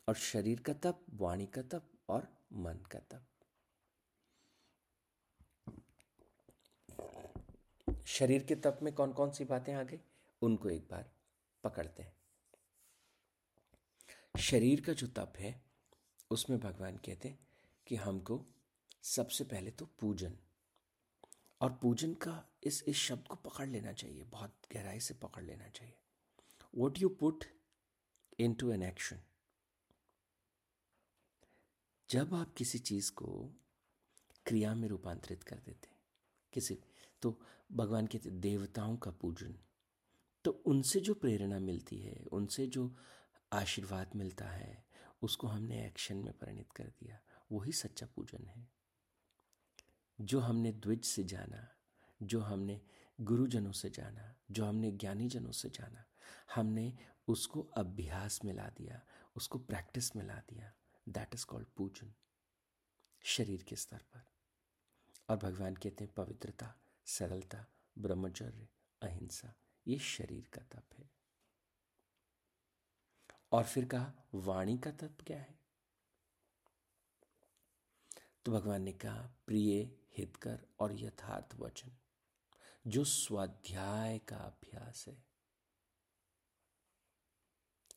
और 0.08 0.14
शरीर 0.14 0.61
का 0.62 0.73
तप, 0.73 1.06
वाणी 1.11 1.46
का 1.46 1.62
तप 1.62 1.90
और 2.08 2.28
मन 2.52 2.75
का 2.75 2.99
तप। 2.99 3.26
शरीर 8.06 8.44
के 8.44 8.54
तप 8.54 8.78
में 8.82 8.94
कौन 8.94 9.12
कौन 9.12 9.30
सी 9.30 9.44
बातें 9.44 9.75
आ 9.75 9.82
गई? 9.82 10.00
उनको 10.42 10.70
एक 10.70 10.88
बार 10.90 11.12
पकड़ते 11.64 12.02
हैं। 12.02 12.16
शरीर 14.37 14.81
का 14.81 14.93
जो 14.93 15.07
तप 15.07 15.33
है, 15.38 15.61
उसमें 16.31 16.59
भगवान 16.61 16.97
कहते 16.97 17.28
हैं 17.28 17.38
कि 17.87 17.97
हमको 17.97 18.45
सबसे 19.02 19.45
पहले 19.45 19.71
तो 19.71 19.87
पूजन। 20.00 20.37
और 21.61 21.78
पूजन 21.83 22.14
का 22.14 22.43
इस 22.64 22.83
इस 22.83 22.97
शब्द 22.97 23.26
को 23.28 23.35
पकड़ 23.35 23.66
लेना 23.69 23.93
चाहिए, 23.93 24.25
बहुत 24.25 24.55
गहराई 24.73 25.00
से 25.00 25.14
पकड़ 25.14 25.43
लेना 25.45 25.69
चाहिए। 25.69 25.95
What 26.75 26.99
you 26.99 27.09
put 27.09 27.45
into 28.55 28.71
an 28.71 28.83
action 28.83 29.21
जब 32.09 32.35
आप 32.35 32.55
किसी 32.55 32.78
चीज़ 32.78 33.11
को 33.12 33.50
क्रिया 34.47 34.75
में 34.75 34.88
रूपांतरित 34.88 35.43
कर 35.43 35.57
देते 35.57 35.88
हैं, 35.90 36.00
किसी 36.52 36.78
तो 37.23 37.38
भगवान 37.73 38.07
के 38.07 38.19
देवताओं 38.19 38.97
का 38.97 39.11
पूजन। 39.11 39.55
तो 40.45 40.50
उनसे 40.66 41.00
जो 41.00 41.14
प्रेरणा 41.14 41.59
मिलती 41.59 41.99
है, 41.99 42.25
उनसे 42.33 42.66
जो 42.66 42.95
आशीर्वाद 43.53 44.11
मिलता 44.17 44.49
है, 44.49 44.87
उसको 45.23 45.47
हमने 45.47 45.87
एक्शन 45.87 46.17
में 46.17 46.38
परिणित 46.38 46.73
कर 46.73 46.85
दिया। 46.85 47.21
वही 47.53 47.73
सच्चा 47.73 48.07
पूजन 48.07 48.47
है। 48.47 48.69
जो 50.21 50.41
हमने 50.41 50.73
द्विज 50.73 51.05
से 51.05 51.25
जाना, 51.25 51.69
जो 52.23 52.41
हमने 52.41 52.81
गुरुजनों 53.21 53.73
से 53.73 53.91
जाना, 53.91 54.35
जो 54.50 54.67
हमने 54.67 54.93
ज्ञानी 54.93 55.29
जनों 55.29 55.53
से 55.53 55.71
जाना, 55.71 56.05
हमने 56.55 56.99
उसको 57.29 57.62
अभ्यास 57.62 58.45
में 58.45 58.53
ला 58.53 58.69
दिया, 58.69 59.03
उसको 59.37 59.59
प्रैक्टिस 59.59 60.17
में 60.17 60.25
ला 60.25 60.37
दिया। 60.37 60.73
दैट 61.09 61.35
इज़ 61.35 61.47
कॉल्ड 61.47 61.67
पूजन। 61.76 62.15
शरीर 63.23 63.62
के 63.62 63.76
स्तर 63.76 63.99
पर। 63.99 64.26
और 65.31 65.37
भगवान 65.37 65.75
कहते 65.75 66.05
हैं, 66.05 66.15
पवित्रता, 66.15 66.75
सरलता, 67.07 67.67
ब्रह्मचर्य, 67.99 68.69
अहिंसा, 69.03 69.55
ये 69.87 69.99
शरीर 69.99 70.49
का 70.53 70.62
तप 70.62 70.95
है। 70.99 71.15
और 73.57 73.65
फिर 73.65 73.85
कहा, 73.85 74.13
वाणी 74.35 74.79
का 74.79 74.91
तप 74.91 75.19
क्या 75.27 75.39
है? 75.39 75.59
तो 78.45 78.53
भगवान 78.53 78.83
ने 78.83 78.93
कहा, 78.93 79.31
प्रिय 79.47 79.99
हितकर 80.19 80.67
और 80.81 80.93
यथार्थ 80.93 81.55
वचन, 81.55 81.93
जो 82.87 83.05
स्वाध्याय 83.05 84.19
का 84.19 84.37
अभ्यास 84.37 85.05
है, 85.09 85.25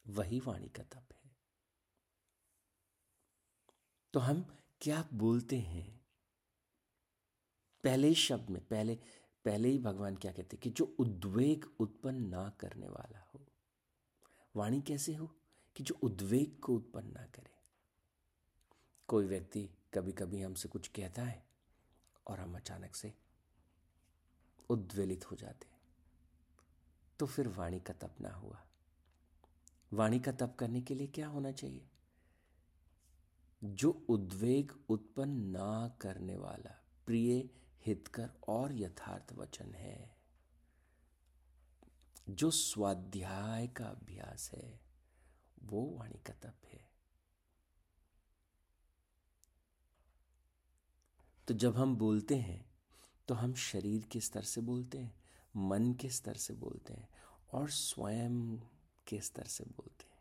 वही 0.08 0.40
वाणी 0.40 0.70
का 0.70 0.84
तप 0.84 1.14
है। 1.14 1.36
तो 4.14 4.20
हम 4.20 4.58
क्या 4.82 5.10
बोलते 5.14 5.60
हैं? 5.60 6.06
पहले 7.84 8.14
शब्द 8.14 8.50
में, 8.50 8.68
पहले 8.68 8.96
पहले 9.46 9.70
ही 9.70 9.80
भगवान 9.80 10.16
क्या 10.16 10.32
कहते 10.32 10.56
हैं 10.56 10.62
कि 10.62 10.70
जो 10.70 10.96
उद्वेग 11.00 11.66
उत्पन्न 11.80 12.28
ना 12.28 12.50
करने 12.50 12.88
वाला 12.88 13.20
हो, 13.20 13.46
वाणी 14.56 14.82
कैसे 14.82 15.16
हो? 15.16 15.39
कि 15.80 15.84
जो 15.84 15.96
उद्वेग 16.04 16.60
को 16.60 16.76
उत्पन्न 16.76 17.08
ना 17.08 17.26
करे। 17.26 17.54
कोई 19.08 19.26
व्यक्ति 19.26 19.70
कभी 19.94 20.12
कभी 20.12 20.42
हमसे 20.42 20.70
कुछ 20.70 20.88
कहता 20.88 21.24
है 21.24 21.46
और 22.28 22.40
हम 22.40 22.56
अचानक 22.56 22.96
से 22.96 23.14
उद्वेलित 24.70 25.32
हो 25.32 25.36
जाते 25.36 25.68
हैं। 25.68 25.82
तो 27.20 27.26
फिर 27.26 27.48
वाणी 27.48 27.80
का 27.80 27.94
तप 27.94 28.16
ना 28.22 28.30
हुआ। 28.30 28.68
वाणी 29.94 30.20
का 30.20 30.32
तप 30.32 30.56
करने 30.60 30.82
के 30.82 30.96
लिए 30.96 31.08
क्या 31.08 31.28
होना 31.28 31.52
चाहिए? 31.52 31.90
जो 33.64 34.06
उद्वेग 34.10 34.72
उत्पन्न 34.90 35.46
ना 35.46 35.98
करने 36.02 36.38
वाला, 36.38 36.84
प्रिय, 37.06 37.50
हितकर 37.86 38.30
और 38.48 38.74
यथार्थ 38.74 39.34
वचन 39.34 39.74
है, 39.74 40.18
जो 42.30 42.52
स्वाध्याय 42.52 43.68
का 43.68 43.86
अभ्यास 43.86 44.52
है 44.52 44.89
वो 45.62 45.86
वाणी 45.90 46.20
का 46.28 46.34
तप 46.42 46.66
है। 46.66 46.88
तो 51.48 51.54
जब 51.54 51.78
हम 51.78 51.96
बोलते 51.96 52.36
हैं 52.38 52.66
तो 53.28 53.34
हम 53.36 53.54
शरीर 53.54 54.06
के 54.12 54.20
स्तर 54.20 54.42
से 54.42 54.62
बोलते 54.62 54.98
हैं, 54.98 55.14
मन 55.56 55.94
के 55.94 56.10
स्तर 56.10 56.36
से 56.36 56.54
बोलते 56.56 56.94
हैं 56.94 57.08
और 57.52 57.70
स्वयं 57.70 58.58
के 59.08 59.20
स्तर 59.22 59.46
से 59.46 59.64
बोलते 59.68 60.06
हैं। 60.06 60.18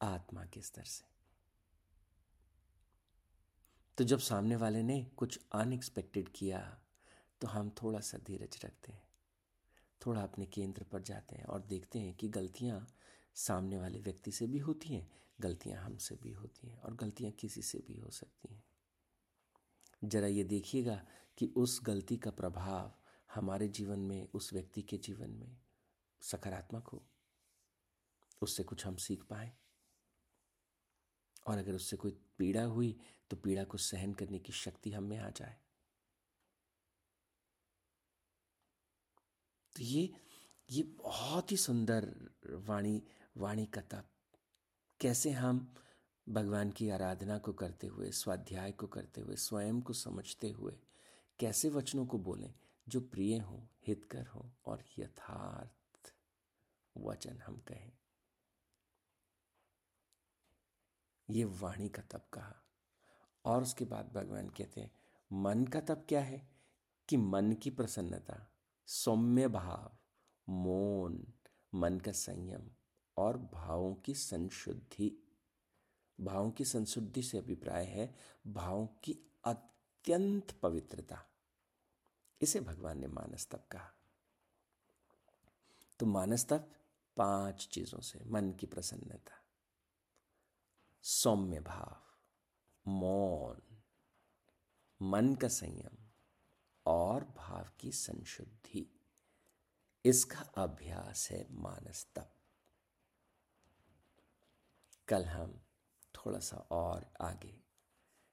आत्मा 0.00 0.44
के 0.44 0.60
स्तर 0.62 0.84
से। 0.84 1.04
तो 3.98 4.04
जब 4.04 4.18
सामने 4.18 4.56
वाले 4.56 4.82
ने 4.82 5.02
कुछ 5.16 5.38
अनएक्सपेक्टेड 5.52 6.28
किया 6.28 6.60
तो 7.40 7.48
हम 7.48 7.70
थोड़ा 7.82 8.00
सा 8.00 8.18
धीरज 8.18 8.58
रखते 8.64 8.92
हैं, 8.92 9.02
थोड़ा 10.00 10.22
अपने 10.22 10.46
केंद्र 10.46 10.84
पर 10.84 11.02
जाते 11.02 11.36
हैं 11.36 11.44
और 11.44 11.62
देखते 11.62 11.98
हैं 11.98 12.14
कि 12.14 12.28
गलतियाँ 12.28 12.86
सामने 13.34 13.78
वाले 13.78 14.00
व्यक्ति 14.00 14.32
से 14.32 14.46
भी 14.46 14.58
होती 14.58 14.88
हैं, 14.88 15.12
गलतियाँ 15.40 15.84
हमसे 15.84 16.16
भी 16.16 16.32
होती 16.32 16.68
हैं 16.68 16.78
और 16.78 16.94
गलतियाँ 16.94 17.32
किसी 17.32 17.62
से 17.62 17.78
भी 17.78 17.96
हो 17.96 18.10
सकती 18.10 18.54
हैं। 18.54 18.64
जरा 20.04 20.26
ये 20.26 20.44
देखिएगा 20.44 21.06
कि 21.38 21.46
उस 21.46 21.80
गलती 21.82 22.16
का 22.16 22.30
प्रभाव 22.30 22.94
हमारे 23.34 23.68
जीवन 23.68 23.98
में, 23.98 24.28
उस 24.34 24.52
व्यक्ति 24.52 24.82
के 24.82 24.98
जीवन 24.98 25.30
में 25.30 25.56
सकारात्मक 26.20 26.88
हो। 26.88 27.06
उससे 28.42 28.62
कुछ 28.62 28.86
हम 28.86 28.96
सीख 28.96 29.22
पाए। 29.22 29.52
और 31.46 31.58
अगर 31.58 31.74
उससे 31.74 31.96
कोई 31.96 32.18
पीड़ा 32.38 32.64
हुई 32.64 33.00
तो 33.30 33.36
पीड़ा 33.36 33.64
को 33.64 33.78
सहन 33.78 34.14
करने 34.14 34.38
की 34.38 34.52
शक्ति 34.52 34.92
हम 34.92 35.04
में 35.04 35.18
आ 35.18 35.30
जाए। 35.30 35.56
तो 39.76 39.82
ये 39.82 40.14
ये 40.70 40.82
बहुत 40.82 41.52
ही 41.52 41.56
सुंदर 41.56 42.30
वाणी 42.46 43.02
वाणी 43.36 43.66
का 43.66 43.80
तप 43.80 44.08
कैसे 45.00 45.30
हम 45.30 45.74
भगवान 46.28 46.70
की 46.70 46.90
आराधना 46.90 47.38
को 47.38 47.52
करते 47.52 47.86
हुए, 47.86 48.10
स्वाध्याय 48.10 48.72
को 48.72 48.86
करते 48.86 49.20
हुए, 49.20 49.36
स्वयं 49.36 49.82
को 49.82 49.92
समझते 49.92 50.50
हुए, 50.50 50.78
कैसे 51.38 51.68
वचनों 51.68 52.06
को 52.06 52.18
बोलें 52.18 52.54
जो 52.88 53.00
प्रिय 53.00 53.38
हो, 53.38 53.68
हितकर 53.86 54.26
हो 54.26 54.52
और 54.66 54.84
यथार्थ 54.98 56.14
वचन 56.96 57.38
हम 57.38 57.56
कहें? 57.56 57.92
ये 61.30 61.44
वाणी 61.44 61.88
का 61.88 62.02
तप 62.02 62.28
कहा। 62.32 62.56
और 63.44 63.62
उसके 63.62 63.84
बाद 63.84 64.12
भगवान 64.12 64.48
कहते 64.48 64.80
हैं, 64.80 64.92
मन 65.32 65.64
का 65.64 65.80
तप 65.80 66.06
क्या 66.08 66.20
है? 66.20 66.48
कि 67.08 67.16
मन 67.16 67.52
की 67.52 67.70
प्रसन्नता, 67.70 68.52
सौम्य 68.86 69.48
भाव, 69.48 69.96
मौन, 70.48 71.32
मन 71.74 71.98
का 71.98 72.12
संयम 72.12 72.70
और 73.16 73.36
भावों 73.38 73.94
की 73.94 74.14
संशुद्धि। 74.14 75.28
भावों 76.20 76.50
की 76.50 76.64
संशुद्धि 76.64 77.22
से 77.22 77.38
अभिप्राय 77.38 77.84
है, 77.84 78.16
भावों 78.46 78.86
की 78.86 79.18
अत्यंत 79.44 80.52
पवित्रता। 80.52 81.26
इसे 82.40 82.60
भगवान 82.60 82.98
ने 82.98 83.06
मानस 83.06 83.46
तप 83.46 83.68
कहा। 83.70 83.90
तो 85.98 86.06
मानस 86.06 86.46
तप 86.48 86.70
पाँच 87.16 87.68
चीज़ों 87.72 88.00
से, 88.00 88.24
मन 88.24 88.52
की 88.52 88.66
प्रसन्नता, 88.66 89.44
सौम्य 91.02 91.60
भाव, 91.60 92.02
मौन, 92.90 93.62
मन 95.02 95.34
का 95.34 95.48
संयम 95.48 95.96
और 96.86 97.24
भाव 97.24 97.68
की 97.80 97.92
संशुद्धि। 97.92 99.00
इसका 100.04 100.40
अभ्यास 100.40 101.30
है 101.30 101.46
मानस 101.50 102.06
तप। 102.14 102.33
कल 105.08 105.24
हम 105.24 105.60
थोड़ा 106.14 106.38
सा 106.38 106.56
और 106.56 107.12
आगे 107.20 107.60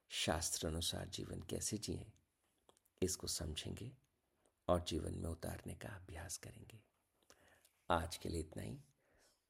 शास्त्र 0.10 0.68
अनुसार 0.68 1.08
जीवन 1.08 1.42
कैसे 1.42 1.78
जिए, 1.78 2.12
इसको 3.04 3.28
समझेंगे 3.28 3.92
और 4.68 4.84
जीवन 4.84 5.18
में 5.18 5.30
उतारने 5.30 5.76
का 5.76 5.90
अभ्यास 5.90 6.38
करेंगे। 6.38 6.80
आज 7.90 8.18
के 8.18 8.30
लिए 8.30 8.40
इतना 8.40 8.64
ही। 8.64 8.84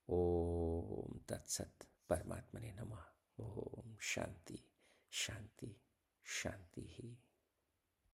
ओम 0.10 1.20
तत्सत 1.30 1.88
परमात्मा 2.10 2.62
ने 2.62 2.72
नमः। 2.72 3.06
ओम 3.40 3.98
शांति 4.02 4.60
शांति 5.12 5.82
शांति 6.26 6.82
ही। 6.82 7.18